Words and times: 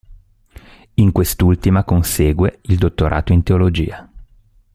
In 0.95 1.11
quest'ultima 1.11 1.83
consegue 1.83 2.57
il 2.63 2.79
dottorato 2.79 3.33
in 3.33 3.43
teologia. 3.43 4.09